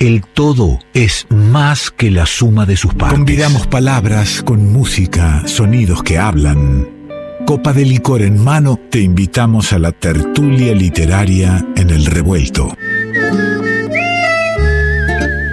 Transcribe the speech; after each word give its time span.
El 0.00 0.22
todo 0.24 0.78
es 0.94 1.26
más 1.28 1.90
que 1.90 2.10
la 2.10 2.24
suma 2.24 2.64
de 2.64 2.78
sus 2.78 2.94
partes. 2.94 3.18
Convidamos 3.18 3.66
palabras 3.66 4.42
con 4.42 4.72
música, 4.72 5.46
sonidos 5.46 6.02
que 6.02 6.16
hablan. 6.16 6.88
Copa 7.46 7.74
de 7.74 7.84
licor 7.84 8.22
en 8.22 8.42
mano, 8.42 8.80
te 8.88 9.02
invitamos 9.02 9.74
a 9.74 9.78
la 9.78 9.92
tertulia 9.92 10.74
literaria 10.74 11.66
en 11.76 11.90
el 11.90 12.06
revuelto 12.06 12.74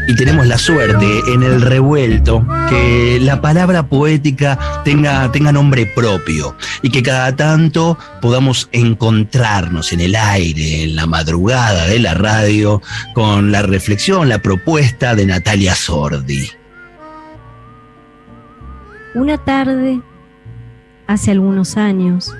y 0.07 0.15
tenemos 0.15 0.47
la 0.47 0.57
suerte 0.57 1.05
en 1.33 1.43
el 1.43 1.61
revuelto 1.61 2.45
que 2.69 3.19
la 3.21 3.41
palabra 3.41 3.87
poética 3.87 4.57
tenga, 4.85 5.29
tenga 5.31 5.51
nombre 5.51 5.85
propio 5.85 6.55
y 6.81 6.89
que 6.89 7.03
cada 7.03 7.35
tanto 7.35 7.97
podamos 8.21 8.69
encontrarnos 8.71 9.91
en 9.91 9.99
el 9.99 10.15
aire, 10.15 10.83
en 10.83 10.95
la 10.95 11.05
madrugada 11.07 11.85
de 11.87 11.99
la 11.99 12.13
radio, 12.13 12.81
con 13.13 13.51
la 13.51 13.61
reflexión, 13.61 14.29
la 14.29 14.39
propuesta 14.39 15.13
de 15.13 15.25
Natalia 15.25 15.75
Sordi. 15.75 16.49
Una 19.13 19.37
tarde, 19.37 19.99
hace 21.07 21.31
algunos 21.31 21.75
años, 21.75 22.33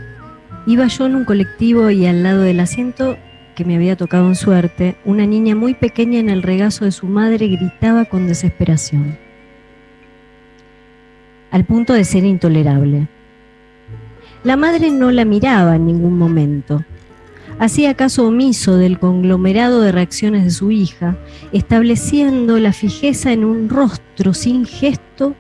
iba 0.68 0.88
yo 0.88 1.06
en 1.06 1.16
un 1.16 1.26
colectivo 1.26 1.90
y 1.90 2.06
al 2.06 2.24
lado 2.24 2.42
del 2.42 2.62
asiento 2.62 3.18
que 3.58 3.66
me 3.66 3.76
había 3.76 3.96
tocado 3.96 4.28
en 4.28 4.36
suerte, 4.36 4.98
una 5.04 5.26
niña 5.26 5.56
muy 5.56 5.74
pequeña 5.74 6.20
en 6.20 6.30
el 6.30 6.44
regazo 6.44 6.86
de 6.86 6.92
su 6.92 7.08
madre 7.08 7.48
gritaba 7.48 8.06
con 8.06 8.28
desesperación, 8.28 9.18
al 11.50 11.66
punto 11.66 11.94
de 11.94 12.04
ser 12.04 12.24
intolerable. 12.24 13.08
La 14.44 14.58
madre 14.58 14.92
no 14.92 15.10
la 15.10 15.26
miraba 15.26 15.76
en 15.76 15.88
ningún 15.88 16.20
momento. 16.20 16.86
Hacía 17.58 17.96
caso 17.96 18.28
omiso 18.28 18.78
del 18.78 19.00
conglomerado 19.00 19.82
de 19.82 19.92
reacciones 19.92 20.44
de 20.44 20.52
su 20.52 20.70
hija, 20.70 21.18
estableciendo 21.52 22.60
la 22.60 22.74
fijeza 22.74 23.34
en 23.34 23.44
un 23.44 23.70
rostro 23.70 24.36
sin 24.36 24.68
gesto 24.68 25.34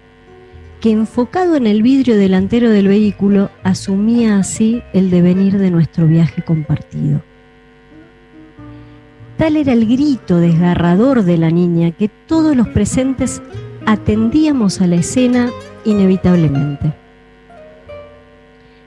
que 0.81 0.89
enfocado 0.89 1.55
en 1.55 1.67
el 1.67 1.83
vidrio 1.83 2.17
delantero 2.17 2.71
del 2.71 2.87
vehículo 2.87 3.51
asumía 3.61 4.39
así 4.39 4.81
el 4.93 5.11
devenir 5.11 5.59
de 5.59 5.69
nuestro 5.69 6.07
viaje 6.07 6.41
compartido. 6.41 7.21
Tal 9.37 9.55
era 9.55 9.73
el 9.73 9.85
grito 9.85 10.37
desgarrador 10.37 11.23
de 11.23 11.37
la 11.37 11.51
niña 11.51 11.91
que 11.91 12.09
todos 12.09 12.55
los 12.55 12.67
presentes 12.69 13.41
atendíamos 13.85 14.81
a 14.81 14.87
la 14.87 14.95
escena 14.95 15.51
inevitablemente. 15.85 16.93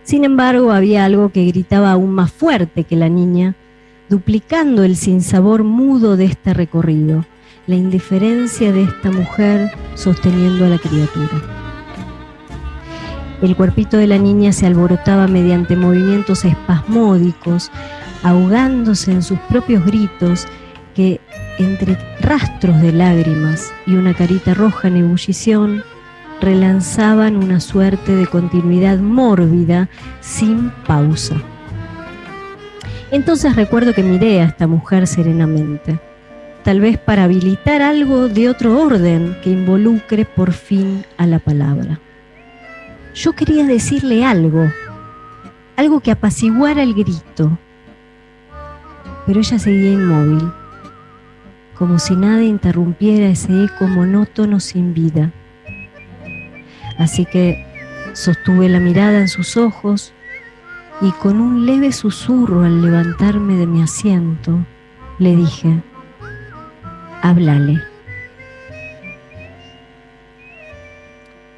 Sin 0.03 0.25
embargo, 0.25 0.73
había 0.73 1.05
algo 1.05 1.31
que 1.31 1.47
gritaba 1.47 1.93
aún 1.93 2.11
más 2.11 2.33
fuerte 2.33 2.83
que 2.83 2.97
la 2.97 3.09
niña, 3.09 3.55
duplicando 4.09 4.83
el 4.83 4.97
sinsabor 4.97 5.63
mudo 5.63 6.17
de 6.17 6.25
este 6.25 6.53
recorrido, 6.53 7.25
la 7.69 7.77
indiferencia 7.77 8.73
de 8.73 8.83
esta 8.83 9.13
mujer 9.13 9.71
sosteniendo 9.95 10.65
a 10.65 10.69
la 10.69 10.79
criatura. 10.79 11.61
El 13.41 13.55
cuerpito 13.55 13.97
de 13.97 14.09
la 14.09 14.19
niña 14.19 14.53
se 14.53 14.67
alborotaba 14.67 15.29
mediante 15.29 15.77
movimientos 15.77 16.45
espasmódicos, 16.45 17.71
ahogándose 18.23 19.13
en 19.13 19.23
sus 19.23 19.39
propios 19.41 19.85
gritos 19.85 20.47
que 20.95 21.21
entre 21.59 21.99
rastros 22.21 22.81
de 22.81 22.93
lágrimas 22.93 23.73
y 23.87 23.95
una 23.95 24.15
carita 24.15 24.55
roja 24.55 24.89
en 24.89 24.99
ebullición 24.99 25.83
relanzaban 26.41 27.37
una 27.37 27.61
suerte 27.61 28.17
de 28.17 28.27
continuidad 28.27 28.99
mórbida 28.99 29.89
sin 30.21 30.71
pausa. 30.87 31.37
Entonces 33.11 33.57
recuerdo 33.57 33.93
que 33.93 34.03
miré 34.03 34.41
a 34.41 34.45
esta 34.45 34.67
mujer 34.67 35.07
serenamente, 35.07 35.99
tal 36.63 36.81
vez 36.81 36.97
para 36.99 37.25
habilitar 37.25 37.83
algo 37.83 38.29
de 38.29 38.49
otro 38.49 38.81
orden 38.81 39.37
que 39.43 39.51
involucre 39.51 40.25
por 40.25 40.53
fin 40.53 41.05
a 41.19 41.27
la 41.27 41.41
palabra. 41.41 42.01
Yo 43.15 43.33
quería 43.33 43.67
decirle 43.67 44.25
algo, 44.25 44.71
algo 45.77 46.01
que 46.01 46.13
apaciguara 46.13 46.83
el 46.83 46.95
grito, 46.95 47.59
pero 49.31 49.43
ella 49.43 49.61
seguía 49.61 49.93
inmóvil, 49.93 50.51
como 51.79 52.01
si 52.01 52.17
nada 52.17 52.43
interrumpiera 52.43 53.29
ese 53.29 53.63
eco 53.63 53.87
monótono 53.87 54.59
sin 54.59 54.93
vida. 54.93 55.31
Así 56.99 57.27
que 57.27 57.65
sostuve 58.13 58.69
la 58.69 58.81
mirada 58.81 59.21
en 59.21 59.29
sus 59.29 59.57
ojos 59.57 60.13
y 61.01 61.13
con 61.13 61.41
un 61.41 61.65
leve 61.65 61.93
susurro 61.93 62.65
al 62.65 62.83
levantarme 62.83 63.55
de 63.55 63.69
mi 63.69 63.83
asiento, 63.83 64.67
le 65.21 65.37
dije, 65.37 65.81
háblale. 67.23 67.81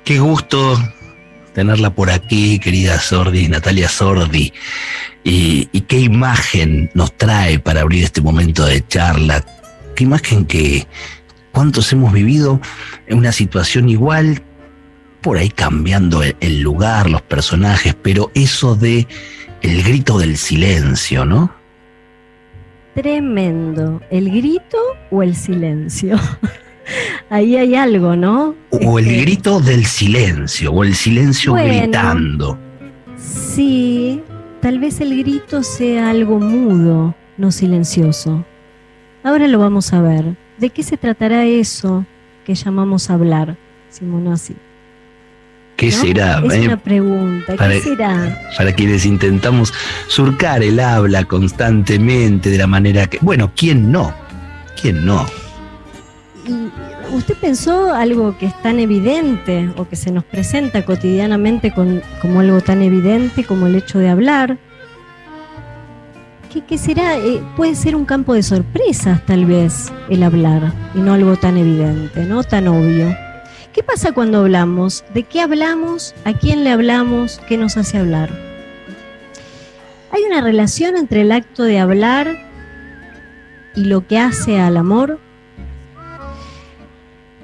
Qué 0.05 0.19
gusto 0.19 0.79
tenerla 1.55 1.89
por 1.89 2.11
aquí, 2.11 2.59
querida 2.59 3.01
Sordi, 3.01 3.49
Natalia 3.49 3.89
Sordi. 3.89 4.53
Y, 5.25 5.67
qué 5.83 6.01
imagen 6.01 6.91
nos 6.95 7.17
trae 7.17 7.59
para 7.59 7.83
abrir 7.83 8.05
este 8.05 8.21
momento 8.21 8.65
de 8.65 8.87
charla. 8.87 9.45
Qué 9.95 10.05
imagen 10.05 10.47
que 10.47 10.87
cuántos 11.53 11.93
hemos 11.93 12.13
vivido 12.13 12.61
en 13.07 13.19
una 13.19 13.33
situación 13.33 13.89
igual, 13.89 14.43
por 15.21 15.39
ahí 15.39 15.51
cambiando 15.51 16.23
el, 16.23 16.61
lugar, 16.61 17.09
los 17.09 17.23
personajes, 17.23 17.95
pero 18.01 18.31
eso 18.35 18.75
de 18.75 19.07
el 19.61 19.83
grito 19.83 20.19
del 20.19 20.37
silencio, 20.37 21.25
¿no? 21.25 21.55
Tremendo. 22.95 24.01
¿El 24.11 24.31
grito 24.31 24.79
o 25.11 25.23
el 25.23 25.37
silencio? 25.37 26.19
Ahí 27.31 27.57
hay 27.57 27.75
algo, 27.75 28.17
¿no? 28.17 28.55
O 28.71 28.99
el 28.99 29.07
este, 29.07 29.21
grito 29.23 29.61
del 29.61 29.87
silencio, 29.87 30.73
o 30.73 30.85
el 30.85 30.95
silencio 30.95 31.55
gritando. 31.55 32.59
Sí, 33.17 34.21
tal 34.63 34.79
vez 34.79 35.01
el 35.01 35.19
grito 35.19 35.63
sea 35.65 36.09
algo 36.09 36.39
mudo, 36.39 37.15
no 37.37 37.51
silencioso. 37.51 38.47
Ahora 39.25 39.49
lo 39.49 39.59
vamos 39.59 39.93
a 39.93 40.01
ver. 40.01 40.37
¿De 40.57 40.71
qué 40.71 40.85
se 40.85 40.97
tratará 40.97 41.45
eso 41.45 42.07
que 42.45 42.55
llamamos 42.55 43.11
hablar, 43.11 43.57
Simonazzi? 43.91 44.55
¿Qué 45.77 45.91
será? 45.91 46.41
Es 46.47 46.55
eh? 46.55 46.67
una 46.67 46.77
pregunta. 46.77 47.57
¿Qué 47.57 47.81
será? 47.81 48.41
Para 48.57 48.73
quienes 48.73 49.05
intentamos 49.05 49.75
surcar 50.07 50.63
el 50.63 50.79
habla 50.79 51.25
constantemente 51.25 52.51
de 52.51 52.59
la 52.59 52.69
manera 52.69 53.09
que. 53.09 53.19
Bueno, 53.21 53.51
¿quién 53.57 53.91
no? 53.91 54.15
¿Quién 54.81 55.05
no? 55.05 55.27
¿Usted 57.13 57.37
pensó 57.37 57.93
algo 57.93 58.39
que 58.39 58.47
es 58.47 58.63
tan 58.63 58.79
evidente 58.79 59.71
o 59.77 59.87
que 59.87 59.97
se 59.97 60.11
nos 60.11 60.25
presenta 60.25 60.85
cotidianamente 60.87 61.71
como 61.73 62.41
algo 62.41 62.63
tan 62.63 62.81
evidente 62.83 63.45
como 63.45 63.67
el 63.67 63.75
hecho 63.75 63.99
de 63.99 64.09
hablar? 64.09 64.57
¿Qué, 66.69 66.79
será? 66.79 67.17
Eh, 67.19 67.43
puede 67.55 67.75
ser 67.75 67.97
un 67.97 68.07
campo 68.07 68.33
de 68.33 68.43
sorpresas 68.43 69.25
tal 69.27 69.45
vez 69.45 69.93
el 70.09 70.23
hablar 70.23 70.73
y 70.95 71.01
no 71.01 71.13
algo 71.13 71.37
tan 71.37 71.59
evidente, 71.59 72.25
no 72.25 72.45
tan 72.45 72.69
obvio. 72.69 73.15
¿Qué 73.75 73.83
pasa 73.83 74.13
cuando 74.13 74.39
hablamos? 74.39 75.05
¿De 75.13 75.23
qué 75.23 75.43
hablamos? 75.43 76.15
¿A 76.25 76.33
quién 76.33 76.65
le 76.65 76.71
hablamos? 76.71 77.41
¿Qué 77.47 77.59
nos 77.59 77.77
hace 77.77 77.99
hablar? 77.99 78.31
¿Hay 80.11 80.23
una 80.25 80.41
relación 80.41 80.97
entre 80.97 81.23
el 81.23 81.33
acto 81.33 81.63
de 81.63 81.79
hablar 81.79 82.39
y 83.75 83.85
lo 83.85 84.07
que 84.07 84.19
hace 84.19 84.61
al 84.61 84.79
amor? 84.79 85.21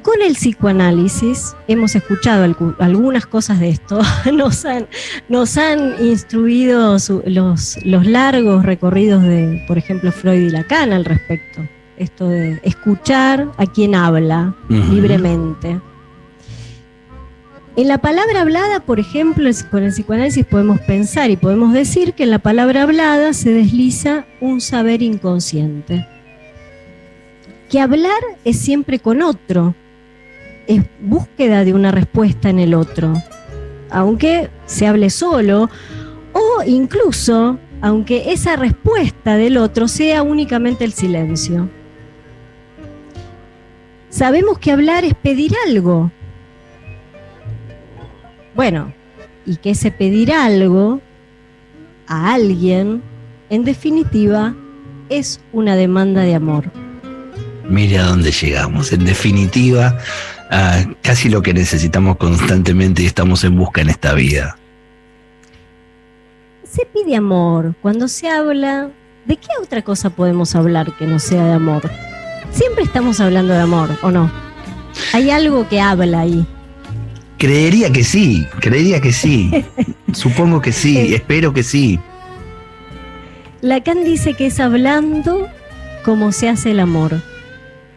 Con 0.03 0.23
el 0.23 0.35
psicoanálisis 0.35 1.57
hemos 1.67 1.95
escuchado 1.95 2.45
algunas 2.79 3.27
cosas 3.27 3.61
de 3.61 3.71
esto, 3.71 4.01
nos 4.33 4.65
han, 4.65 4.87
nos 5.29 5.57
han 5.59 5.95
instruido 6.05 6.97
los, 7.27 7.85
los 7.85 8.07
largos 8.07 8.65
recorridos 8.65 9.23
de, 9.23 9.65
por 9.67 9.77
ejemplo, 9.77 10.13
Freud 10.13 10.49
y 10.49 10.51
Lacan 10.51 10.93
al 10.93 11.05
respecto, 11.05 11.61
esto 11.97 12.29
de 12.29 12.61
escuchar 12.63 13.51
a 13.57 13.67
quien 13.67 13.95
habla 13.95 14.55
libremente. 14.69 15.81
En 17.77 17.87
la 17.87 17.99
palabra 17.99 18.41
hablada, 18.41 18.81
por 18.81 18.99
ejemplo, 18.99 19.49
con 19.71 19.83
el 19.83 19.93
psicoanálisis 19.93 20.44
podemos 20.47 20.81
pensar 20.81 21.31
y 21.31 21.37
podemos 21.37 21.73
decir 21.73 22.15
que 22.15 22.25
en 22.25 22.31
la 22.31 22.39
palabra 22.41 22.83
hablada 22.83 23.33
se 23.33 23.53
desliza 23.53 24.27
un 24.41 24.61
saber 24.61 25.03
inconsciente. 25.03 26.06
Que 27.69 27.81
hablar 27.81 28.21
es 28.44 28.59
siempre 28.59 28.99
con 28.99 29.23
otro, 29.23 29.77
es 30.69 30.85
búsqueda 31.00 31.65
de 31.65 31.75
una 31.75 31.91
respuesta 31.91 32.50
en 32.50 32.61
el 32.61 32.75
otro, 32.75 33.15
aunque 33.91 34.50
se 34.67 34.87
hable 34.87 35.11
solo 35.11 35.69
o 36.32 36.62
incluso 36.65 37.59
aunque 37.81 38.32
esa 38.32 38.56
respuesta 38.56 39.37
del 39.37 39.56
otro 39.56 39.88
sea 39.88 40.23
únicamente 40.23 40.85
el 40.85 40.93
silencio. 40.93 41.70
Sabemos 44.11 44.59
que 44.59 44.73
hablar 44.73 45.05
es 45.05 45.15
pedir 45.15 45.53
algo. 45.67 46.11
Bueno, 48.55 48.93
y 49.47 49.56
que 49.56 49.70
ese 49.70 49.91
pedir 49.91 50.32
algo 50.32 51.00
a 52.06 52.35
alguien, 52.35 53.03
en 53.49 53.65
definitiva, 53.65 54.55
es 55.09 55.41
una 55.53 55.76
demanda 55.76 56.23
de 56.23 56.35
amor. 56.35 56.70
Mire 57.69 57.99
a 57.99 58.06
dónde 58.06 58.32
llegamos. 58.32 58.93
En 58.93 59.05
definitiva, 59.05 59.99
casi 61.03 61.29
lo 61.29 61.43
que 61.43 61.55
necesitamos 61.55 62.17
constantemente 62.17 63.03
y 63.03 63.06
estamos 63.06 63.45
en 63.45 63.56
busca 63.56 63.81
en 63.81 63.91
esta 63.91 64.15
vida. 64.15 64.59
Se 66.65 66.87
pide 66.87 67.17
amor. 67.17 67.75
Cuando 67.81 68.09
se 68.09 68.29
habla, 68.29 68.91
¿de 69.27 69.37
qué 69.37 69.49
otra 69.62 69.83
cosa 69.83 70.11
podemos 70.11 70.55
hablar 70.55 70.93
que 70.97 71.06
no 71.06 71.19
sea 71.19 71.45
de 71.45 71.53
amor? 71.53 71.91
Siempre 72.50 72.85
estamos 72.85 73.21
hablando 73.21 73.53
de 73.53 73.61
amor, 73.61 73.91
¿o 74.03 74.11
no? 74.11 74.31
Hay 75.12 75.31
algo 75.31 75.69
que 75.69 75.81
habla 75.81 76.21
ahí. 76.21 76.47
Creería 77.39 77.93
que 77.93 78.03
sí, 78.03 78.47
creería 78.61 79.01
que 79.01 79.12
sí. 79.12 79.65
Supongo 80.12 80.61
que 80.61 80.73
sí, 80.73 81.15
espero 81.15 81.53
que 81.53 81.62
sí. 81.62 82.01
Lacan 83.61 84.05
dice 84.05 84.35
que 84.35 84.47
es 84.47 84.61
hablando 84.61 85.49
como 86.05 86.33
se 86.33 86.49
hace 86.49 86.73
el 86.73 86.81
amor. 86.81 87.21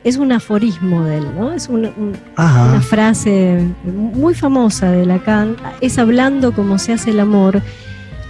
Es 0.04 0.18
un 0.18 0.32
aforismo 0.32 1.04
de 1.04 1.18
él, 1.18 1.28
¿no? 1.38 1.52
Es 1.54 1.70
una 1.70 2.82
frase 2.82 3.68
muy 3.84 4.34
famosa 4.34 4.92
de 4.92 5.06
Lacan. 5.06 5.56
Es 5.80 6.00
hablando 6.00 6.54
como 6.54 6.80
se 6.80 6.94
hace 6.94 7.12
el 7.12 7.20
amor. 7.20 7.62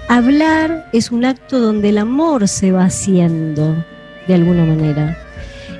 Hablar 0.10 0.90
es 0.92 1.12
un 1.12 1.24
acto 1.24 1.60
donde 1.60 1.90
el 1.90 1.98
amor 1.98 2.50
se 2.50 2.74
va 2.74 2.84
haciendo, 2.86 3.86
de 4.28 4.34
alguna 4.34 4.66
manera. 4.66 5.18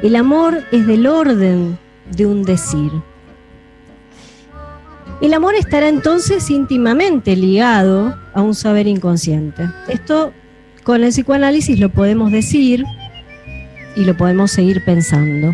El 0.02 0.16
amor 0.16 0.64
es 0.72 0.88
del 0.88 1.08
orden 1.08 1.78
de 2.16 2.26
un 2.26 2.44
decir. 2.44 2.92
El 5.22 5.34
amor 5.34 5.56
estará 5.56 5.90
entonces 5.90 6.50
íntimamente 6.50 7.36
ligado 7.36 8.16
a 8.34 8.42
un 8.42 8.56
saber 8.56 8.88
inconsciente. 8.88 9.70
Esto 9.90 10.32
con 10.84 11.04
el 11.04 11.10
psicoanálisis 11.10 11.80
lo 11.80 11.90
podemos 11.90 12.32
decir 12.32 12.86
y 13.96 14.06
lo 14.06 14.16
podemos 14.18 14.52
seguir 14.52 14.84
pensando. 14.86 15.54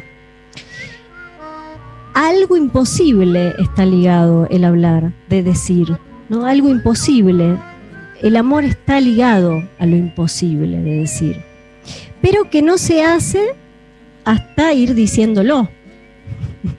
Algo 2.20 2.58
imposible 2.58 3.54
está 3.60 3.86
ligado 3.86 4.48
el 4.50 4.64
hablar, 4.64 5.14
de 5.30 5.44
decir, 5.44 6.00
¿no? 6.30 6.48
Algo 6.48 6.70
imposible. 6.70 7.60
El 8.24 8.38
amor 8.38 8.64
está 8.64 9.00
ligado 9.00 9.62
a 9.78 9.86
lo 9.86 9.96
imposible 9.96 10.80
de 10.80 10.96
decir, 11.02 11.44
pero 12.20 12.50
que 12.50 12.64
no 12.64 12.80
se 12.80 13.04
hace 13.04 13.54
hasta 14.26 14.74
ir 14.74 14.96
diciéndolo. 14.96 15.70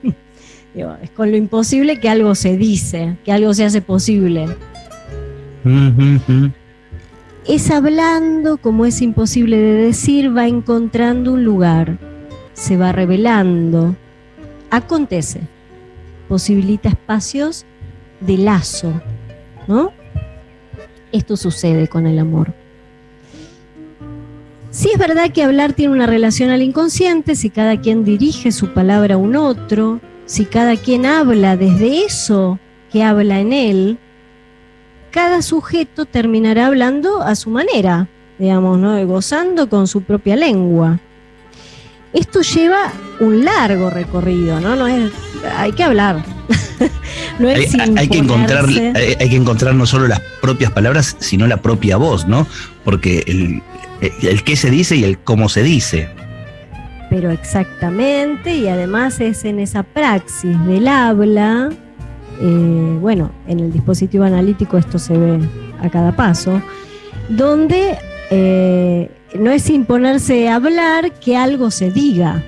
es 0.75 1.09
con 1.11 1.31
lo 1.31 1.37
imposible 1.37 2.01
que 2.01 2.09
algo 2.09 2.35
se 2.35 2.57
dice, 2.57 3.15
que 3.23 3.31
algo 3.31 3.53
se 3.53 3.63
hace 3.63 3.81
posible. 3.81 4.45
Es 7.47 7.71
hablando 7.71 8.57
como 8.57 8.85
es 8.85 9.01
imposible 9.01 9.55
de 9.55 9.83
decir, 9.83 10.35
va 10.35 10.49
encontrando 10.49 11.31
un 11.31 11.45
lugar, 11.45 11.97
se 12.51 12.75
va 12.75 12.91
revelando, 12.91 13.95
acontece, 14.69 15.41
posibilita 16.27 16.89
espacios 16.89 17.65
de 18.19 18.37
lazo, 18.37 19.01
¿no? 19.67 19.91
Esto 21.11 21.37
sucede 21.37 21.87
con 21.87 22.05
el 22.05 22.19
amor. 22.19 22.53
Sí 24.71 24.89
es 24.93 24.99
verdad 24.99 25.31
que 25.31 25.43
hablar 25.43 25.73
tiene 25.73 25.93
una 25.93 26.05
relación 26.05 26.51
al 26.51 26.61
inconsciente, 26.61 27.35
si 27.35 27.49
cada 27.49 27.81
quien 27.81 28.03
dirige 28.03 28.51
su 28.51 28.73
palabra 28.73 29.15
a 29.15 29.17
un 29.17 29.35
otro, 29.35 29.99
si 30.25 30.45
cada 30.45 30.75
quien 30.75 31.07
habla 31.07 31.57
desde 31.57 32.05
eso 32.05 32.59
que 32.91 33.03
habla 33.03 33.39
en 33.39 33.51
él, 33.51 33.97
cada 35.09 35.41
sujeto 35.41 36.05
terminará 36.05 36.67
hablando 36.67 37.23
a 37.23 37.33
su 37.35 37.49
manera, 37.49 38.07
digamos, 38.37 38.77
¿no? 38.77 39.05
gozando 39.07 39.69
con 39.69 39.87
su 39.87 40.03
propia 40.03 40.35
lengua. 40.35 40.99
Esto 42.13 42.41
lleva 42.41 42.91
un 43.19 43.45
largo 43.45 43.89
recorrido, 43.89 44.59
¿no? 44.59 44.75
no 44.75 44.87
es, 44.87 45.11
hay 45.55 45.71
que 45.73 45.83
hablar. 45.83 46.23
no 47.39 47.49
es 47.49 47.75
hay, 47.75 48.07
que 48.07 48.17
encontrar, 48.17 48.65
hay, 48.67 49.29
que 49.29 49.35
encontrar 49.35 49.75
no 49.75 49.85
solo 49.85 50.07
las 50.07 50.19
propias 50.41 50.71
palabras, 50.71 51.15
sino 51.19 51.45
la 51.47 51.57
propia 51.57 51.97
voz, 51.97 52.27
¿no? 52.27 52.47
Porque 52.83 53.23
el, 53.27 53.61
el 54.01 54.43
qué 54.43 54.55
se 54.55 54.71
dice 54.71 54.95
y 54.95 55.03
el 55.03 55.19
cómo 55.19 55.49
se 55.49 55.61
dice 55.61 56.09
pero 57.09 57.31
exactamente, 57.31 58.55
y 58.55 58.67
además 58.67 59.19
es 59.19 59.43
en 59.43 59.59
esa 59.59 59.83
praxis 59.83 60.63
del 60.65 60.87
habla, 60.87 61.69
eh, 62.39 62.97
bueno, 63.01 63.31
en 63.47 63.59
el 63.59 63.73
dispositivo 63.73 64.23
analítico 64.23 64.77
esto 64.77 64.99
se 64.99 65.17
ve 65.17 65.39
a 65.81 65.89
cada 65.89 66.15
paso, 66.15 66.61
donde 67.27 67.97
eh, 68.29 69.09
no 69.35 69.51
es 69.51 69.69
imponerse 69.69 70.49
hablar 70.49 71.11
que 71.19 71.37
algo 71.37 71.71
se 71.71 71.91
diga. 71.91 72.43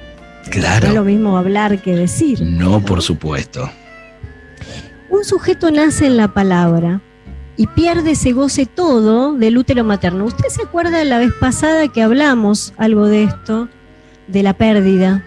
Claro. 0.50 0.88
No 0.88 0.88
es 0.88 0.96
lo 0.96 1.04
mismo 1.04 1.38
hablar 1.38 1.82
que 1.82 1.96
decir. 1.96 2.42
No, 2.42 2.84
por 2.84 3.02
supuesto. 3.02 3.70
Un 5.10 5.24
sujeto 5.24 5.72
nace 5.72 6.08
en 6.08 6.18
la 6.18 6.34
palabra 6.34 7.02
y 7.58 7.68
pierde 7.68 8.12
ese 8.12 8.32
goce 8.32 8.66
todo 8.66 9.34
del 9.34 9.58
útero 9.58 9.84
materno. 9.84 10.26
¿Usted 10.26 10.48
se 10.50 10.64
acuerda 10.64 11.04
la 11.04 11.20
vez 11.20 11.32
pasada 11.40 11.88
que 11.90 12.02
hablamos 12.02 12.74
algo 12.78 13.08
de 13.08 13.26
esto? 13.26 13.70
de 14.32 14.44
la 14.44 14.54
pérdida, 14.54 15.24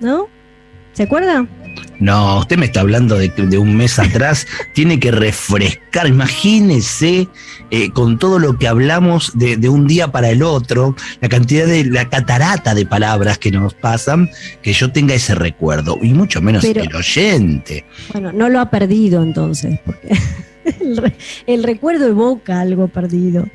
¿no? 0.00 0.28
¿Se 0.92 1.04
acuerda? 1.04 1.46
No, 2.00 2.40
usted 2.40 2.56
me 2.56 2.66
está 2.66 2.80
hablando 2.80 3.16
de, 3.16 3.28
de 3.28 3.58
un 3.58 3.76
mes 3.76 3.98
atrás, 3.98 4.46
tiene 4.74 5.00
que 5.00 5.10
refrescar, 5.10 6.06
imagínese 6.06 7.28
eh, 7.70 7.90
con 7.90 8.18
todo 8.18 8.38
lo 8.38 8.58
que 8.58 8.66
hablamos 8.66 9.32
de, 9.34 9.68
un 9.68 9.86
día 9.86 10.10
para 10.10 10.30
el 10.30 10.42
otro, 10.42 10.96
la 11.20 11.28
cantidad 11.28 11.66
de, 11.66 11.84
la 11.84 12.08
catarata 12.08 12.74
de 12.74 12.86
palabras 12.86 13.36
que 13.36 13.50
nos 13.50 13.74
pasan, 13.74 14.30
que 14.62 14.72
yo 14.72 14.90
tenga 14.90 15.14
ese 15.14 15.34
recuerdo, 15.34 15.98
y 16.00 16.14
mucho 16.14 16.40
menos 16.40 16.64
el 16.64 16.94
oyente. 16.94 17.84
Bueno, 18.12 18.32
no 18.32 18.48
lo 18.48 18.60
ha 18.60 18.70
perdido 18.70 19.22
entonces, 19.22 19.78
porque 19.84 20.08
el, 20.80 21.12
el 21.46 21.62
recuerdo 21.62 22.06
evoca 22.06 22.60
algo 22.60 22.88
perdido. 22.88 23.46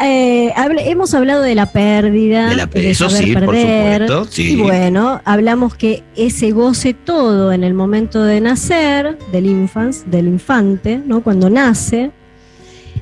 Eh, 0.00 0.52
hemos 0.84 1.12
hablado 1.12 1.42
de 1.42 1.56
la 1.56 1.72
pérdida, 1.72 2.50
de, 2.50 2.56
la, 2.56 2.94
saber 2.94 3.34
perder, 3.34 4.06
y 4.36 4.56
bueno, 4.56 5.20
hablamos 5.24 5.74
que 5.74 6.04
ese 6.14 6.52
goce 6.52 6.94
todo 6.94 7.52
en 7.52 7.64
el 7.64 7.74
momento 7.74 8.22
de 8.22 8.40
nacer, 8.40 9.18
del 9.32 9.46
infans, 9.46 10.08
del 10.08 10.28
infante, 10.28 11.02
¿no? 11.04 11.22
Cuando 11.22 11.50
nace, 11.50 12.12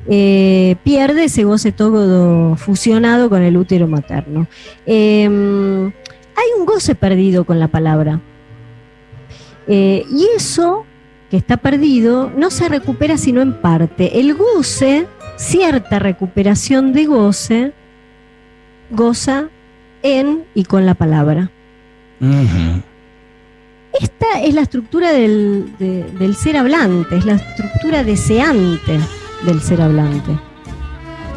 eh, 0.08 0.76
pierde 0.84 1.24
ese 1.24 1.44
goce 1.44 1.70
todo 1.70 2.56
fusionado 2.56 3.28
con 3.28 3.42
el 3.42 3.58
útero 3.58 3.86
materno. 3.86 4.46
Em, 4.86 5.86
hay 5.86 6.46
un 6.58 6.64
goce 6.64 6.94
perdido 6.94 7.44
con 7.44 7.58
la 7.58 7.68
palabra. 7.68 8.20
Eh, 9.68 10.04
y 10.10 10.28
eso 10.34 10.86
que 11.30 11.36
está 11.36 11.56
perdido 11.56 12.30
no 12.36 12.50
se 12.50 12.68
recupera 12.68 13.18
sino 13.18 13.42
en 13.42 13.60
parte. 13.60 14.20
El 14.20 14.34
goce 14.34 15.06
cierta 15.36 15.98
recuperación 15.98 16.92
de 16.92 17.06
goce, 17.06 17.72
goza 18.90 19.48
en 20.02 20.44
y 20.54 20.64
con 20.64 20.86
la 20.86 20.94
palabra. 20.94 21.50
Esta 24.00 24.40
es 24.42 24.54
la 24.54 24.62
estructura 24.62 25.12
del, 25.12 25.72
del, 25.78 26.36
ser 26.36 26.56
hablante, 26.56 27.16
es 27.16 27.24
la 27.24 27.34
estructura 27.34 28.04
deseante 28.04 28.98
del 29.44 29.60
ser 29.60 29.80
hablante. 29.82 30.38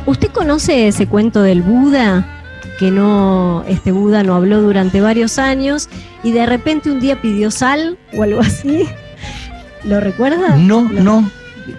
¿Usted 0.05 0.29
conoce 0.29 0.87
ese 0.87 1.07
cuento 1.07 1.41
del 1.41 1.61
Buda? 1.61 2.35
Que 2.79 2.91
no, 2.91 3.63
este 3.67 3.91
Buda 3.91 4.23
no 4.23 4.35
habló 4.35 4.61
durante 4.61 5.01
varios 5.01 5.37
años 5.37 5.89
y 6.23 6.31
de 6.31 6.45
repente 6.45 6.89
un 6.89 6.99
día 6.99 7.21
pidió 7.21 7.51
sal 7.51 7.97
o 8.13 8.23
algo 8.23 8.39
así. 8.39 8.87
¿Lo 9.83 9.99
recuerda? 9.99 10.55
No, 10.55 10.83
no. 10.83 11.29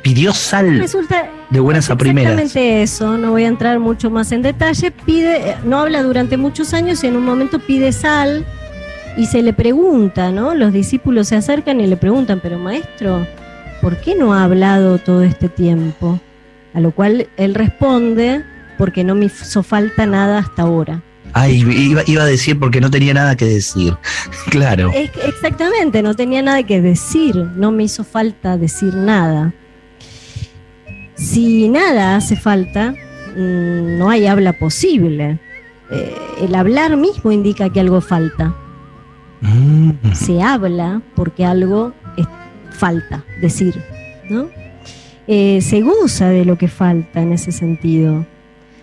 Pidió 0.03 0.33
sal. 0.33 0.79
Resulta, 0.79 1.29
de 1.51 1.61
buenas 1.61 1.91
a 1.91 1.97
primeras. 1.97 2.33
Exactamente 2.33 2.83
eso, 2.83 3.19
no 3.19 3.33
voy 3.33 3.45
a 3.45 3.49
entrar 3.49 3.79
mucho 3.79 4.11
más 4.11 4.33
en 4.33 4.43
detalle. 4.43 4.91
Pide, 4.91 5.57
no 5.65 5.79
habla 5.79 6.03
durante 6.03 6.37
muchos 6.37 6.73
años 6.75 7.03
y 7.05 7.09
en 7.09 7.17
un 7.17 7.25
momento 7.25 7.59
pide 7.59 7.93
sal 7.93 8.47
y 9.17 9.27
se 9.27 9.43
le 9.43 9.53
pregunta, 9.53 10.31
¿no? 10.31 10.55
Los 10.55 10.73
discípulos 10.73 11.29
se 11.29 11.37
acercan 11.37 11.81
y 11.81 11.87
le 11.87 11.97
preguntan, 11.97 12.41
pero 12.43 12.59
maestro, 12.59 13.27
¿por 13.83 13.97
qué 13.99 14.15
no 14.15 14.33
ha 14.33 14.45
hablado 14.45 14.99
todo 14.99 15.23
este 15.23 15.49
tiempo? 15.49 16.21
A 16.73 16.81
lo 16.81 16.93
cual 16.93 17.29
él 17.37 17.55
responde, 17.55 18.45
porque 18.79 19.03
no 19.03 19.15
me 19.15 19.27
hizo 19.27 19.63
falta 19.63 20.07
nada 20.07 20.39
hasta 20.39 20.63
ahora. 20.63 21.03
Ah, 21.33 21.49
iba, 21.49 22.03
iba, 22.07 22.23
a 22.23 22.27
decir 22.27 22.59
porque 22.59 22.81
no 22.81 22.91
tenía 22.91 23.15
nada 23.15 23.37
que 23.37 23.45
decir. 23.45 23.97
claro. 24.51 24.91
exactamente, 24.95 26.03
no 26.03 26.15
tenía 26.15 26.43
nada 26.43 26.63
que 26.63 26.81
decir, 26.81 27.37
no 27.37 27.71
me 27.73 27.85
hizo 27.85 28.05
falta 28.05 28.57
decir 28.57 28.95
nada. 28.95 29.53
Si 31.21 31.69
nada 31.69 32.17
hace 32.17 32.35
falta, 32.35 32.93
mm, 33.37 33.99
no 33.99 34.09
hay 34.09 34.27
habla 34.27 34.55
posible. 34.55 35.39
Eh, 35.91 36.17
el 36.41 36.55
hablar 36.55 36.97
mismo 36.97 37.31
indica 37.31 37.69
que 37.69 37.79
algo 37.79 38.01
falta. 38.01 38.55
Mm. 39.43 40.15
Se 40.15 40.41
habla 40.41 41.03
porque 41.15 41.45
algo 41.45 41.93
falta 42.71 43.23
decir, 43.43 43.75
¿no? 44.31 44.49
Eh, 45.27 45.61
se 45.61 45.83
goza 45.83 46.31
de 46.31 46.47
lo 46.47 46.57
que 46.57 46.69
falta 46.69 47.21
en 47.21 47.35
ese 47.35 47.53
sentido. 47.53 48.25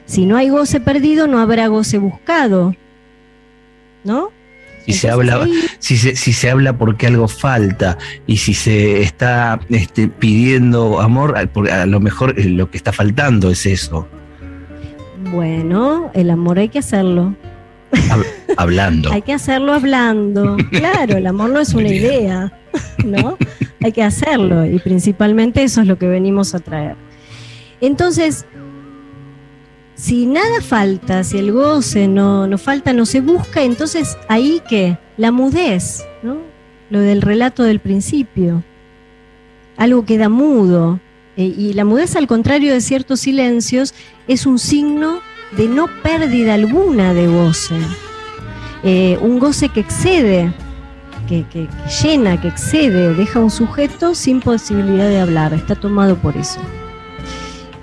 Si 0.06 0.28
no 0.28 0.38
hay 0.38 0.50
goce 0.50 0.80
perdido, 0.80 1.26
no 1.26 1.40
habrá 1.40 1.68
goce 1.68 1.98
buscado, 1.98 2.76
¿no? 4.04 4.30
Si 4.88 4.94
se 4.94 5.10
habla, 5.10 5.46
si 5.80 5.98
se, 5.98 6.16
si 6.16 6.32
se 6.32 6.50
habla 6.50 6.78
porque 6.78 7.08
algo 7.08 7.28
falta 7.28 7.98
y 8.26 8.38
si 8.38 8.54
se 8.54 9.02
está 9.02 9.60
este, 9.70 10.08
pidiendo 10.08 11.02
amor, 11.02 11.36
porque 11.54 11.72
a 11.72 11.86
lo 11.86 12.00
mejor 12.00 12.40
eh, 12.40 12.46
lo 12.46 12.72
que 12.72 12.78
está 12.78 12.94
faltando 12.94 13.52
es 13.52 13.66
eso. 13.66 14.08
Bueno, 15.32 16.10
el 16.14 16.30
amor 16.30 16.60
hay 16.60 16.70
que 16.70 16.80
hacerlo. 16.80 17.36
hablando. 18.58 19.12
hay 19.12 19.22
que 19.22 19.34
hacerlo 19.34 19.74
hablando. 19.74 20.56
Claro, 20.72 21.18
el 21.18 21.28
amor 21.28 21.50
no 21.50 21.60
es 21.60 21.74
una 21.74 21.90
idea, 21.90 22.54
¿no? 23.06 23.38
Hay 23.84 23.92
que 23.92 24.04
hacerlo 24.04 24.66
y 24.66 24.80
principalmente 24.80 25.64
eso 25.64 25.82
es 25.82 25.88
lo 25.88 25.98
que 25.98 26.08
venimos 26.08 26.56
a 26.56 26.60
traer. 26.60 26.96
Entonces, 27.82 28.46
si 29.98 30.28
nada 30.28 30.62
falta, 30.62 31.24
si 31.24 31.40
el 31.40 31.52
goce 31.52 32.08
no, 32.08 32.46
no 32.46 32.58
falta, 32.60 32.94
no 32.94 33.06
se 33.06 33.20
busca, 33.20 33.64
entonces 33.64 34.16
ahí 34.30 34.62
que 34.70 34.98
la 35.18 35.32
mudez, 35.32 36.06
¿no? 36.22 36.38
Lo 36.92 37.00
del 37.00 37.22
relato 37.24 37.64
del 37.64 37.80
principio. 37.80 38.64
Algo 39.76 40.06
queda 40.06 40.30
mudo. 40.30 41.00
E, 41.36 41.46
y 41.46 41.74
la 41.74 41.84
mudez, 41.84 42.16
al 42.16 42.28
contrario 42.28 42.74
de 42.74 42.82
ciertos 42.82 43.22
silencios, 43.22 43.96
es 44.28 44.46
un 44.46 44.60
signo 44.60 45.20
de 45.58 45.68
no 45.68 45.88
pérdida 46.04 46.54
alguna 46.54 47.16
de 47.16 47.28
goce. 47.28 47.76
Eh, 48.84 49.18
un 49.22 49.40
goce 49.40 49.70
que 49.70 49.80
excede, 49.80 50.54
que, 51.28 51.44
que, 51.52 51.68
llena, 52.04 52.40
que 52.40 52.50
excede, 52.50 53.16
deja 53.16 53.40
un 53.40 53.50
sujeto 53.50 54.14
sin 54.14 54.42
posibilidad 54.42 55.10
de 55.10 55.20
hablar, 55.20 55.54
está 55.54 55.74
tomado 55.74 56.16
por 56.18 56.38
eso. 56.38 56.60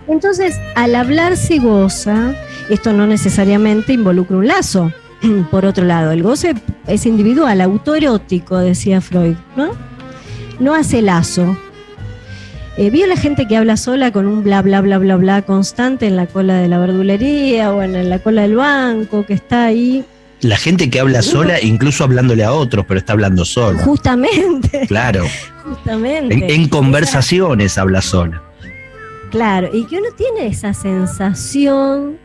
Entonces, 0.08 0.58
al 0.74 0.94
hablar 0.94 1.36
se 1.36 1.58
goza, 1.58 2.34
esto 2.68 2.92
no 2.92 3.06
necesariamente 3.06 3.92
involucra 3.92 4.36
un 4.36 4.46
lazo. 4.46 4.92
Por 5.50 5.64
otro 5.64 5.84
lado, 5.84 6.12
el 6.12 6.22
goce 6.22 6.54
es 6.86 7.06
individual, 7.06 7.60
autoerótico, 7.60 8.58
decía 8.58 9.00
Freud, 9.00 9.36
¿no? 9.56 9.70
No 10.60 10.74
hace 10.74 11.02
lazo. 11.02 11.56
Eh, 12.76 12.90
¿Vio 12.90 13.06
la 13.06 13.16
gente 13.16 13.46
que 13.46 13.56
habla 13.56 13.76
sola 13.76 14.10
con 14.10 14.26
un 14.26 14.42
bla, 14.42 14.60
bla, 14.60 14.80
bla, 14.80 14.98
bla, 14.98 15.16
bla 15.16 15.42
constante 15.42 16.06
en 16.06 16.16
la 16.16 16.26
cola 16.26 16.56
de 16.56 16.66
la 16.66 16.78
verdulería 16.78 17.72
o 17.72 17.82
en 17.82 18.08
la 18.08 18.18
cola 18.18 18.42
del 18.42 18.56
banco, 18.56 19.24
que 19.24 19.34
está 19.34 19.66
ahí? 19.66 20.04
La 20.40 20.56
gente 20.56 20.90
que 20.90 21.00
habla 21.00 21.22
sola, 21.22 21.60
incluso 21.62 22.04
hablándole 22.04 22.44
a 22.44 22.52
otros, 22.52 22.84
pero 22.86 22.98
está 22.98 23.14
hablando 23.14 23.44
sola. 23.44 23.78
Justamente. 23.82 24.86
Claro. 24.88 25.24
Justamente. 25.64 26.54
En, 26.54 26.68
conversaciones 26.68 27.78
habla 27.78 28.02
sola. 28.02 28.42
Claro, 29.34 29.68
y 29.72 29.84
que 29.86 29.98
uno 29.98 30.10
tiene 30.16 30.46
esa 30.46 30.72
sensación 30.72 32.18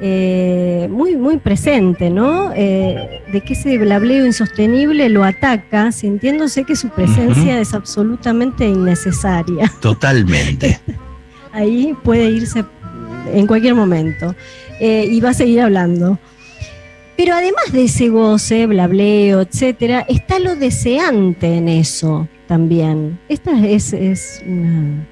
eh, 0.00 0.88
muy, 0.90 1.14
muy 1.14 1.38
presente, 1.38 2.10
¿no? 2.10 2.52
Eh, 2.56 3.22
de 3.30 3.40
que 3.40 3.52
ese 3.52 3.78
blableo 3.78 4.26
insostenible 4.26 5.08
lo 5.10 5.22
ataca, 5.22 5.92
sintiéndose 5.92 6.64
que 6.64 6.74
su 6.74 6.88
presencia 6.88 7.60
es 7.60 7.72
absolutamente 7.72 8.66
innecesaria. 8.66 9.72
Totalmente. 9.80 10.80
Ahí 11.52 11.94
puede 12.02 12.24
irse 12.24 12.64
en 13.32 13.46
cualquier 13.46 13.76
momento 13.76 14.34
eh, 14.80 15.06
y 15.08 15.20
va 15.20 15.30
a 15.30 15.34
seguir 15.34 15.60
hablando. 15.60 16.18
Pero 17.16 17.34
además 17.36 17.70
de 17.70 17.84
ese 17.84 18.08
goce, 18.08 18.66
blableo, 18.66 19.42
etcétera, 19.42 20.04
está 20.08 20.40
lo 20.40 20.56
deseante 20.56 21.58
en 21.58 21.68
eso 21.68 22.26
también. 22.46 23.18
Esta 23.28 23.52
es, 23.66 24.42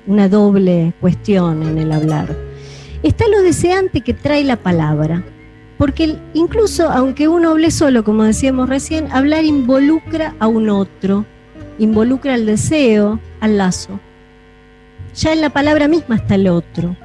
una, 0.06 0.28
doble 0.28 0.92
cuestión 1.00 1.62
en 1.62 1.78
el 1.78 1.92
hablar. 1.92 2.36
Está 3.02 3.26
lo 3.28 3.42
deseante 3.42 4.00
que 4.00 4.14
trae 4.14 4.44
la 4.44 4.56
palabra. 4.56 5.24
Porque 5.78 6.16
incluso 6.34 6.90
aunque 6.90 7.26
uno 7.26 7.50
hable 7.50 7.70
solo, 7.70 8.04
como 8.04 8.22
decíamos 8.22 8.68
recién, 8.68 9.10
hablar 9.10 9.44
involucra 9.44 10.34
a 10.38 10.46
un 10.46 10.68
otro, 10.68 11.24
involucra 11.78 12.34
al 12.34 12.46
deseo, 12.46 13.18
al 13.40 13.58
lazo. 13.58 13.98
Ya 15.16 15.32
en 15.32 15.40
la 15.40 15.50
palabra 15.50 15.88
misma 15.88 16.16
está 16.16 16.36
el 16.36 16.46
otro. 16.48 16.96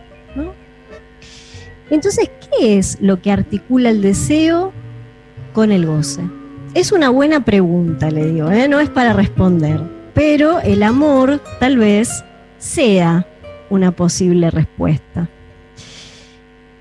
Entonces, 1.90 2.30
¿qué 2.52 2.78
es 2.78 2.98
lo 3.02 3.22
que 3.22 3.32
articula 3.32 3.90
el 3.90 4.02
deseo 4.02 4.74
con 5.54 5.72
el 5.72 5.86
goce? 5.86 6.22
Es 6.76 6.92
una 6.92 7.10
buena 7.10 7.46
pregunta, 7.46 8.12
le 8.12 8.28
digo, 8.28 8.52
¿eh? 8.52 8.68
no 8.68 8.80
es 8.80 8.90
para 8.90 9.14
responder 9.14 9.97
pero 10.18 10.60
el 10.62 10.82
amor 10.82 11.44
tal 11.60 11.78
vez 11.78 12.24
sea 12.58 13.28
una 13.70 13.92
posible 13.92 14.50
respuesta. 14.50 15.30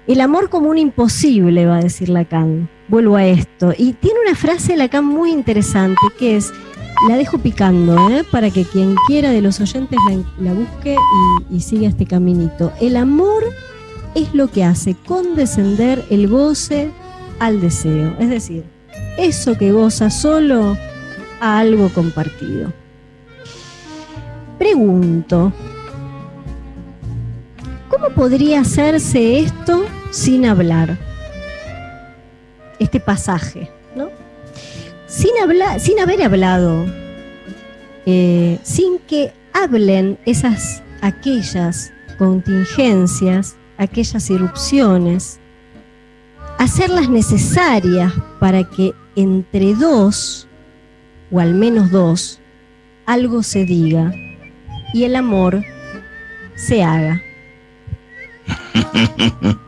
El 0.06 0.22
amor 0.22 0.48
como 0.48 0.70
un 0.70 0.78
imposible, 0.78 1.66
va 1.66 1.76
a 1.76 1.82
decir 1.82 2.08
Lacan. 2.08 2.70
Vuelvo 2.88 3.16
a 3.16 3.26
esto. 3.26 3.74
Y 3.76 3.92
tiene 3.92 4.20
una 4.26 4.34
frase 4.34 4.74
Lacan 4.74 5.04
muy 5.04 5.32
interesante 5.32 6.00
que 6.18 6.36
es, 6.36 6.50
la 7.10 7.16
dejo 7.18 7.36
picando, 7.36 8.08
¿eh? 8.08 8.24
para 8.30 8.48
que 8.48 8.64
quien 8.64 8.94
quiera 9.06 9.28
de 9.28 9.42
los 9.42 9.60
oyentes 9.60 9.98
la, 10.38 10.54
busque 10.54 10.96
y, 11.50 11.56
y 11.56 11.60
siga 11.60 11.88
este 11.88 12.06
caminito. 12.06 12.72
El 12.80 12.96
amor 12.96 13.44
es 14.14 14.32
lo 14.32 14.48
que 14.48 14.64
hace 14.64 14.96
condescender 15.06 16.02
el 16.08 16.26
goce 16.26 16.90
al 17.38 17.60
deseo. 17.60 18.16
Es 18.18 18.30
decir, 18.30 18.64
eso 19.18 19.58
que 19.58 19.72
goza 19.72 20.08
solo 20.08 20.78
a 21.42 21.58
algo 21.58 21.90
compartido. 21.90 22.72
Pregunto, 24.58 25.52
¿cómo 27.90 28.08
podría 28.14 28.60
hacerse 28.60 29.40
esto 29.40 29.84
sin 30.10 30.46
hablar? 30.46 30.96
Este 32.78 32.98
pasaje, 32.98 33.70
¿no? 33.94 34.08
Sin, 35.06 35.32
hablar, 35.42 35.78
sin 35.78 36.00
haber 36.00 36.22
hablado, 36.22 36.86
eh, 38.06 38.58
sin 38.62 38.98
que 39.00 39.34
hablen 39.52 40.18
esas, 40.24 40.82
aquellas 41.02 41.92
contingencias, 42.18 43.56
aquellas 43.76 44.30
irrupciones, 44.30 45.38
hacerlas 46.58 47.10
necesarias 47.10 48.10
para 48.40 48.64
que 48.64 48.94
entre 49.16 49.74
dos, 49.74 50.48
o 51.30 51.40
al 51.40 51.52
menos 51.52 51.90
dos, 51.90 52.40
algo 53.04 53.42
se 53.42 53.66
diga 53.66 54.14
y 54.96 55.04
el 55.04 55.14
amor 55.14 55.62
se 56.54 56.82
haga. 56.82 57.20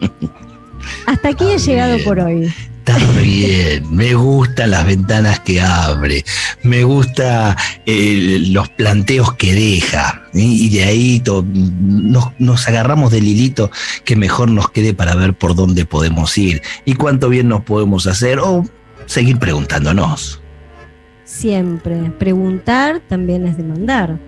Hasta 1.07 1.29
aquí 1.29 1.45
he 1.45 1.59
llegado 1.59 1.99
por 2.03 2.19
hoy. 2.19 2.51
Está 2.79 2.97
bien, 3.21 3.95
me 3.95 4.15
gustan 4.15 4.71
las 4.71 4.87
ventanas 4.87 5.41
que 5.41 5.61
abre, 5.61 6.25
me 6.63 6.83
gusta 6.85 7.55
eh, 7.85 8.39
los 8.49 8.71
planteos 8.71 9.35
que 9.35 9.53
deja, 9.53 10.23
y 10.33 10.71
de 10.71 10.85
ahí 10.85 11.23
nos, 11.27 12.33
nos, 12.39 12.67
agarramos 12.67 13.13
del 13.13 13.25
hilito 13.25 13.71
que 14.07 14.17
mejor 14.17 14.51
nos 14.51 14.71
quede 14.71 14.95
para 14.95 15.15
ver 15.15 15.35
por 15.35 15.55
dónde 15.55 15.85
podemos 15.85 16.39
ir 16.39 16.63
y 16.87 16.95
cuánto 16.95 17.29
bien 17.29 17.49
nos 17.49 17.63
podemos 17.65 18.07
hacer 18.07 18.39
o 18.39 18.65
seguir 19.05 19.39
preguntándonos. 19.39 20.41
Siempre, 21.27 22.11
preguntar 22.19 23.03
también 23.07 23.47
es 23.47 23.59
demandar 23.59 24.19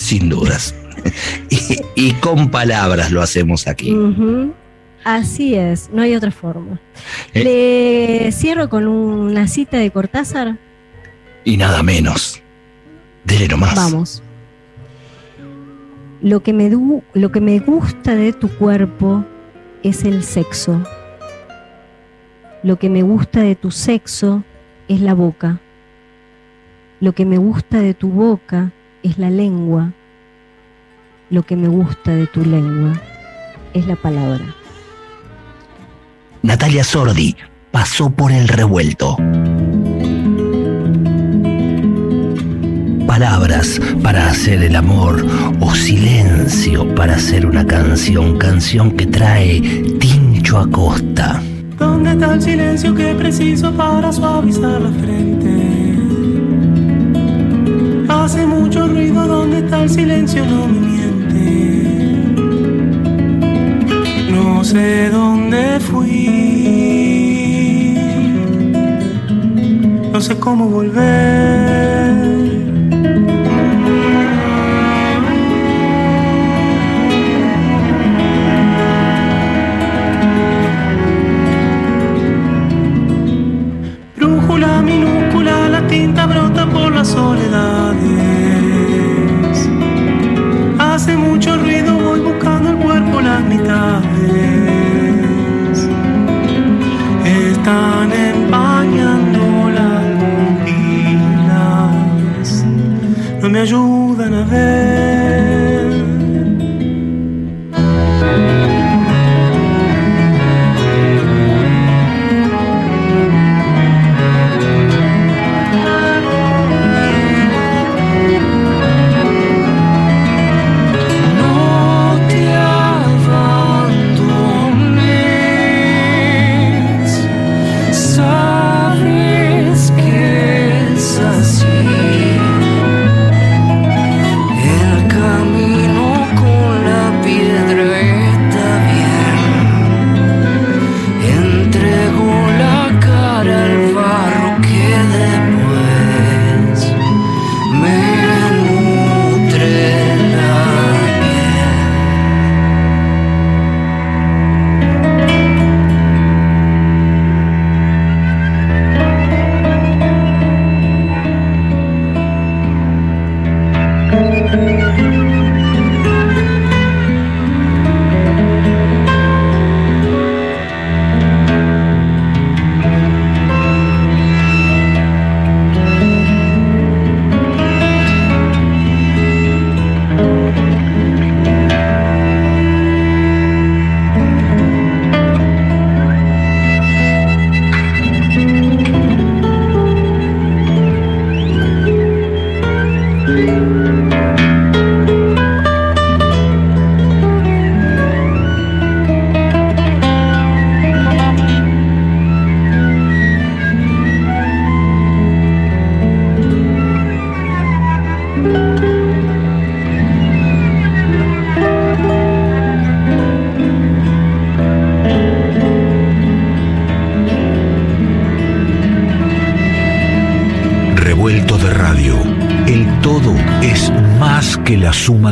sin 0.00 0.30
dudas. 0.30 0.74
y, 1.94 2.12
con 2.14 2.50
palabras 2.50 3.12
lo 3.12 3.22
hacemos 3.22 3.66
aquí. 3.66 3.94
Así 5.04 5.54
es, 5.54 5.90
no 5.92 6.02
hay 6.02 6.14
otra 6.14 6.30
forma. 6.30 6.80
Eh. 7.34 7.44
Le 8.24 8.32
cierro 8.32 8.68
con 8.68 8.86
una 8.86 9.46
cita 9.46 9.76
de 9.76 9.90
Cortázar. 9.90 10.58
Y 11.44 11.56
nada 11.56 11.82
menos. 11.82 12.42
Dele 13.24 13.46
nomás. 13.48 13.74
Vamos. 13.74 14.22
Lo 16.22 16.42
que, 16.42 16.52
me 16.52 16.70
lo 17.14 17.32
que 17.32 17.40
me 17.40 17.58
gusta 17.60 18.14
de 18.14 18.32
tu 18.32 18.48
cuerpo 18.48 19.24
es 19.82 20.04
el 20.04 20.22
sexo. 20.22 20.82
Lo 22.62 22.78
que 22.78 22.90
me 22.90 23.02
gusta 23.02 23.40
de 23.40 23.54
tu 23.54 23.70
sexo 23.70 24.44
es 24.88 25.00
la 25.00 25.14
boca. 25.14 25.60
Lo 27.00 27.12
que 27.12 27.24
me 27.24 27.38
gusta 27.38 27.80
de 27.80 27.94
tu 27.94 28.10
boca 28.10 28.72
es 29.02 29.18
la 29.18 29.30
lengua. 29.30 29.92
Lo 31.30 31.42
que 31.42 31.56
me 31.56 31.68
gusta 31.68 32.12
de 32.12 32.26
tu 32.26 32.44
lengua 32.44 32.92
es 33.72 33.86
la 33.86 33.96
palabra. 33.96 34.44
Natalia 36.42 36.84
Sordi 36.84 37.36
pasó 37.70 38.10
por 38.10 38.32
el 38.32 38.48
revuelto. 38.48 39.16
Palabras 43.06 43.80
para 44.02 44.28
hacer 44.28 44.62
el 44.62 44.76
amor 44.76 45.24
o 45.60 45.74
silencio 45.74 46.94
para 46.94 47.16
hacer 47.16 47.44
una 47.44 47.66
canción, 47.66 48.38
canción 48.38 48.92
que 48.92 49.06
trae 49.06 49.60
Tincho 49.98 50.58
Acosta. 50.58 51.42
¿Dónde 51.78 52.12
está 52.12 52.34
el 52.34 52.42
silencio 52.42 52.94
que 52.94 53.14
preciso 53.14 53.72
para 53.72 54.12
suavizar 54.12 54.80
la 54.80 54.90
frente? 54.90 55.69
hace 58.30 58.46
mucho 58.46 58.86
ruido, 58.86 59.26
¿dónde 59.26 59.58
está 59.58 59.82
el 59.82 59.90
silencio? 59.90 60.44
No 60.44 60.68
me 60.68 60.80
miente. 60.86 61.42
No 64.30 64.62
sé 64.62 65.10
dónde 65.10 65.80
fui. 65.80 66.38
No 70.12 70.20
sé 70.20 70.38
cómo 70.38 70.68
volver. 70.68 71.49
están 97.70 98.12
empañando 98.12 99.70
las 99.70 100.02
pupilas, 100.66 101.54
no 103.40 103.48
me 103.48 103.60
ayudan 103.60 104.34
a 104.34 104.44
ver. 104.44 105.09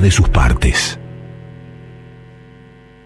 de 0.00 0.11
sus 0.11 0.28